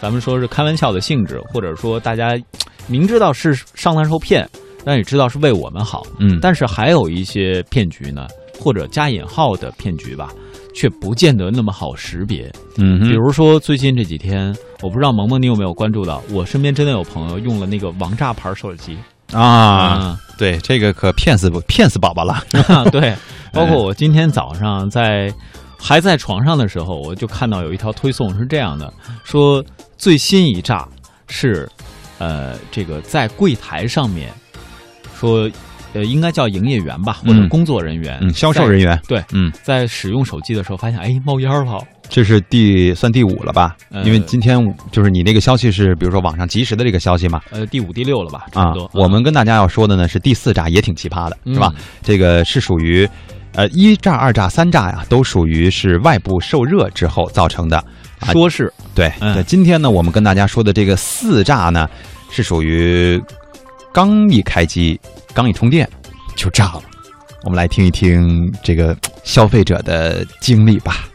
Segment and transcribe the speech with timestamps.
[0.00, 2.38] 咱们说是开玩笑的性质，或者说大家
[2.86, 4.48] 明知道是上当受骗，
[4.84, 6.06] 但也知道是为我们好。
[6.20, 8.28] 嗯，但是还有一些骗局呢，
[8.60, 10.28] 或者加引号的骗局吧，
[10.72, 12.48] 却不见得那么好识别。
[12.76, 18.96] 嗯，比如说最近这几天，我不知道萌萌你有没有关注到，我身边真的有朋友用了那个王炸牌手机
[19.32, 22.40] 啊，对，这个可骗死骗死宝宝了。
[22.92, 23.12] 对
[23.52, 25.28] 包括我今天早上在
[25.76, 28.94] 还在床上的时候，我就看到有一条推送是这样的，
[29.24, 29.60] 说。
[29.98, 30.86] 最新一炸
[31.26, 31.68] 是，
[32.18, 34.32] 呃，这个在柜台上面
[35.18, 35.50] 说，
[35.92, 43.76] 呃，应该叫营业员吧，或者工作人员，嗯，销售人员，对，嗯，在使用手机的时候发现，哎，冒烟了，这是第算第五了吧？
[44.04, 44.56] 因为今天
[44.92, 48.46] 就是你那个消息是，比如说网上及时的这个消息嘛，呃，第五、第六了吧？
[48.52, 48.88] 差不多。
[48.94, 51.74] 我们跟大家要说的呢是第四炸，也挺奇葩的，是吧？
[52.04, 53.08] 这个是属于，
[53.54, 57.84] 呃，一炸、二炸、三炸呀，都属于是外部受热之后造成的。
[58.32, 61.88] 说是对，对，今天呢，我们跟大家说的这个四炸呢，
[62.30, 63.20] 是属于
[63.92, 65.00] 刚一开机、
[65.34, 65.88] 刚一充电
[66.36, 66.82] 就炸了。
[67.44, 71.08] 我们来听一听这个消费者的经历吧。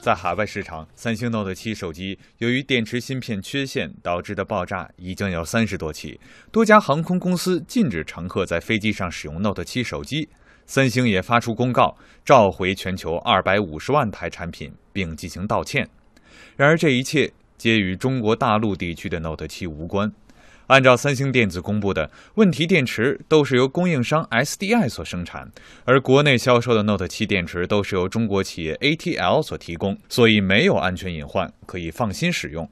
[0.00, 6.18] 在海外市场，三星 Note 7手机由于电池芯片缺陷导致的爆炸已经有三十多起，
[6.50, 10.28] 多家航空公司禁止乘客在飞机上使用 Note 7手机。
[10.66, 15.88] 三星也发出公告，召回全球二百五十万台产品，并进行道歉。
[16.56, 20.12] 然而，这一切皆与中国大陆地区的 Note 7无关。
[20.68, 25.50] 按照三星电子公布的问题电池，都是由供应商 SDI 所生产，
[25.84, 32.66] 而国内销售的 Note 7电池都是由中国企业 ATL 所提供，所以没有安全隐患，可以放心使用。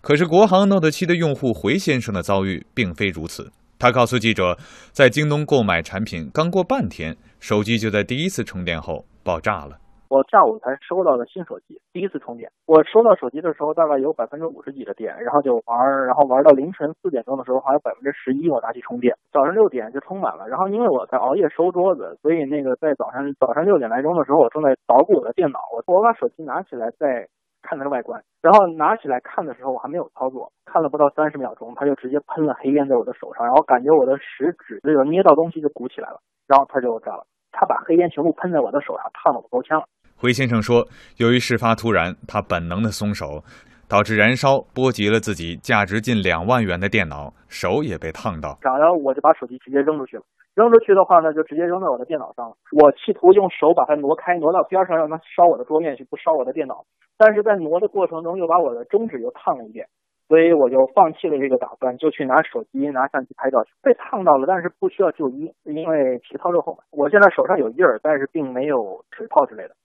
[0.00, 3.52] 可是，国行 Note 7的用户回先生的遭遇并非如此。
[3.78, 4.58] 他告诉记者，
[4.90, 9.78] 在京东购买产品刚过半天，手机就在第一次充电后爆炸了。
[10.08, 12.50] 我下午才收到的新手机，第一次充电。
[12.66, 19.16] 我收到手机的时候大概有百分之五十几的电，然后就玩，然后玩到凌晨四点钟的时候还有百分之十一，我拿去充电。
[19.32, 25.58] 早上六点就充满了，然后因为我在熬夜收桌子，所以那个在早上早上六点来钟的时候，我正在捣鼓我的电脑。
[25.72, 27.26] 我我把手机拿起来在
[27.62, 37.26] 看它的外观，然后拿起来看的时候我还没有操作，看了不到三十秒钟，它就直接喷了黑烟在我的手上，然后感觉我的食指这个捏到东西就鼓起来了，然后它就炸了。
[37.58, 39.82] 他把黑烟全部喷在我的手上，烫得我够呛。
[40.16, 40.86] 回先生说
[41.16, 43.42] ：“由于事发突然，他本能的松手，
[43.88, 48.58] 导致燃烧波及了自己价值近两万元的电脑，手也被烫到。
[48.60, 50.22] 然后我就把手机直接扔出去了。
[50.54, 52.56] 扔出去的话呢，就直接扔在我的电脑上了。
[52.72, 56.84] 我企图用手把它挪开，挪到边上，让它烧我的桌面去，不烧我的电脑。
[57.18, 59.86] 但是在挪的过程中，又把我的中指又烫了一遍。”
[60.28, 63.64] 所以我就放弃了这个打算，就去拿手机、拿相机拍照。
[63.80, 66.76] 被烫到了，但是不需要就医，因为皮糙肉厚。
[66.90, 69.76] 我现在手上有印儿，但是并没有水泡之类的。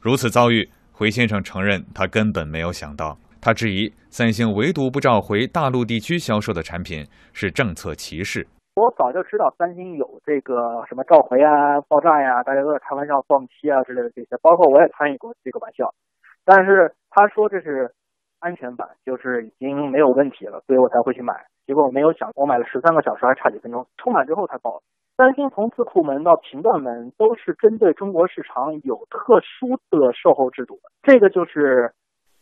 [0.00, 3.14] 如此遭遇，回先生承认他根本没有想到。
[3.42, 8.46] 他质疑三星唯独不召回大陆地区销售的产品是政策歧视。
[8.76, 15.92] 我早就知道三星有这个什么召回啊、爆炸呀，大家都在开玩笑、放屁啊之类的这些，包括我也参与过这个玩笑。
[16.46, 17.92] 但是他说这是。
[18.40, 21.46] 安全版就是已经没有问题了，所以我才会去买。
[21.66, 24.82] 结果我没有想，我买了十三个小时，还差几分钟，充满之后才爆。
[25.16, 31.92] 三星从自库门到频段门都是针对中国市场有特殊的售后制度的，这个就是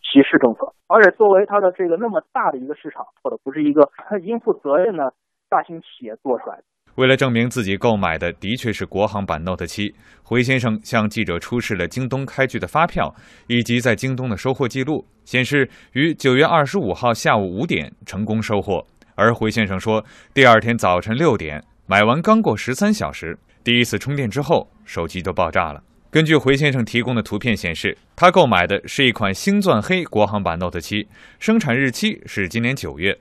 [0.00, 0.72] 歧视政策。
[0.86, 3.90] 而且作为它的这个那么大的一个市场，或者不是一个
[4.22, 5.12] 应负责任的
[5.50, 6.62] 大型企业做出来的。
[6.98, 9.94] 为了证明自己购买的的确是国行版 Note 7，
[10.24, 13.14] 回先生向记者出示了京东开具的发票
[13.46, 18.84] 以及在京东的收货记录，显示于九月二十五号下午五点成功收货。
[19.14, 20.04] 而回先生说，
[20.34, 25.80] 第二天早晨六点买完，刚过十三小时，第一次充电之后，手机就爆炸了。
[26.10, 31.06] 根据回先生提供的图片显示，他购买的是一款星钻黑国行版 Note 7，
[31.38, 33.16] 生产日期是今年九月。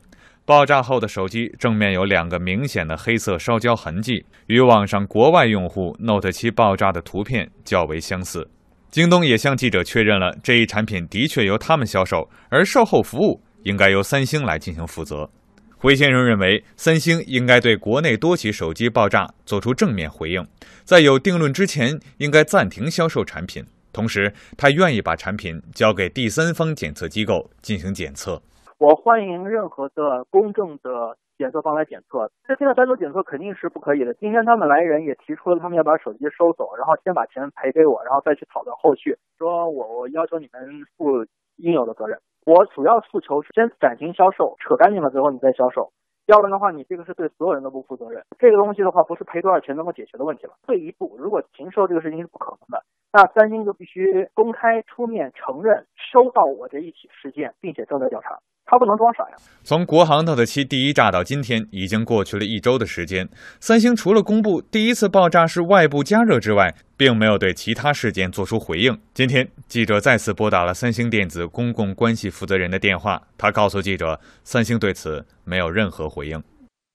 [0.48, 8.50] 爆炸后的手机正面有两个明显的黑色烧焦痕迹，与网上国外用户 Note 7爆炸的图片较为相似。
[8.90, 15.30] 京东也向记者确认了这一产品的确由他们销售，而售后服务应该由三星来进行负责。
[15.76, 20.48] 回先生认为，三星应该对国内多起手机爆炸做出正面回应，
[20.86, 23.62] 在有定论之前应该暂停销售产品，
[23.92, 28.42] 同时他愿意把产品交给第三方检测机构进行检测。
[28.80, 32.30] 我欢迎任何的公正的检测方来检测。
[32.48, 34.14] 这现在单独检测肯定是不可以的。
[34.14, 39.18] 今天他们来人也提出了，他们要把手机收走，然后先把钱赔给我，然后再去讨论后续。
[39.40, 41.26] 说我我要求你们负
[41.56, 42.20] 应有的责任。
[42.46, 45.92] 我主要诉求是先暂停销售，扯干净了之后你再销售。
[46.28, 48.24] 要不然的话，你这个是对所有人都不负责任。
[48.38, 50.54] 这个东西的话，不是赔多少钱能够解决的问题了。
[50.68, 52.84] 退一步，如果停售这个事情是不可能的。
[53.12, 58.38] 那三星就必须公开出面承认收到我这一起事件，并且正在调查。
[58.70, 59.36] 它不能装傻呀。
[59.64, 63.28] 从国行 Note 7第一炸到今天，已经过去了一周的时间。
[63.62, 68.96] 三星除了公布第一次爆炸是外部加热之外，并没有对其他事件做出回应。
[69.14, 76.38] 今天，记者再次拨打了三星电子公共关系负责人的电话，他告诉记者，三星对此没有任何回应。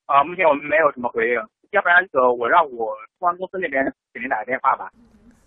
[0.07, 1.35] 啊，目前我们没有什么回应，
[1.71, 3.83] 要不然这个我让我公安公司那边
[4.13, 4.91] 给您打个电话吧。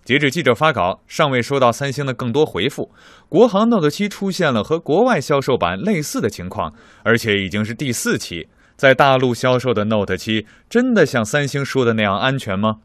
[0.06, 2.92] 截至记者发稿，尚未收到三星的更多回复。
[3.28, 6.72] 国行 Note 七出现了和国外销售版类似的情况，
[7.04, 8.48] 而且已经是第四期。
[8.78, 12.82] 在大陆销售的 Note 七真的像三星说的那样安全吗？